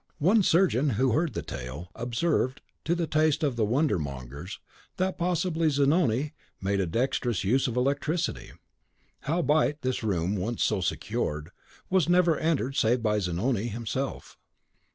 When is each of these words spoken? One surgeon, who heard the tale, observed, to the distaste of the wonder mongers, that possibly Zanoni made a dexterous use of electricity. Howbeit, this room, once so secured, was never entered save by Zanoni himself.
One 0.17 0.41
surgeon, 0.41 0.89
who 0.97 1.11
heard 1.11 1.33
the 1.35 1.43
tale, 1.43 1.91
observed, 1.93 2.61
to 2.85 2.95
the 2.95 3.05
distaste 3.05 3.43
of 3.43 3.55
the 3.55 3.63
wonder 3.63 3.99
mongers, 3.99 4.59
that 4.97 5.15
possibly 5.15 5.69
Zanoni 5.69 6.33
made 6.59 6.79
a 6.79 6.87
dexterous 6.87 7.43
use 7.43 7.67
of 7.67 7.77
electricity. 7.77 8.51
Howbeit, 9.19 9.83
this 9.83 10.01
room, 10.01 10.35
once 10.37 10.63
so 10.63 10.81
secured, 10.81 11.51
was 11.87 12.09
never 12.09 12.35
entered 12.39 12.75
save 12.77 13.03
by 13.03 13.19
Zanoni 13.19 13.67
himself. 13.67 14.39